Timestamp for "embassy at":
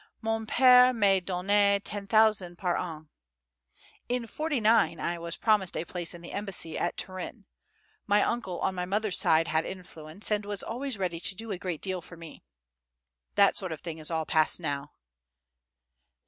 6.31-6.97